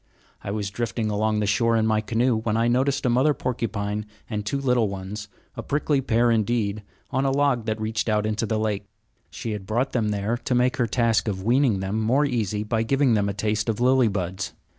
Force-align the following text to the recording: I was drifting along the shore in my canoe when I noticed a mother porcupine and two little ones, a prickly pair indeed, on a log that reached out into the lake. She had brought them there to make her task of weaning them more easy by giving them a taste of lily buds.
I 0.43 0.49
was 0.49 0.71
drifting 0.71 1.11
along 1.11 1.41
the 1.41 1.45
shore 1.45 1.77
in 1.77 1.85
my 1.85 2.01
canoe 2.01 2.35
when 2.37 2.57
I 2.57 2.67
noticed 2.67 3.05
a 3.05 3.09
mother 3.11 3.35
porcupine 3.35 4.07
and 4.27 4.43
two 4.43 4.59
little 4.59 4.89
ones, 4.89 5.27
a 5.55 5.61
prickly 5.61 6.01
pair 6.01 6.31
indeed, 6.31 6.81
on 7.11 7.23
a 7.23 7.29
log 7.31 7.65
that 7.65 7.79
reached 7.79 8.09
out 8.09 8.25
into 8.25 8.47
the 8.47 8.57
lake. 8.57 8.87
She 9.29 9.51
had 9.51 9.67
brought 9.67 9.91
them 9.91 10.09
there 10.09 10.37
to 10.37 10.55
make 10.55 10.77
her 10.77 10.87
task 10.87 11.27
of 11.27 11.43
weaning 11.43 11.81
them 11.81 11.99
more 12.01 12.25
easy 12.25 12.63
by 12.63 12.81
giving 12.81 13.13
them 13.13 13.29
a 13.29 13.33
taste 13.35 13.69
of 13.69 13.79
lily 13.79 14.07
buds. 14.07 14.53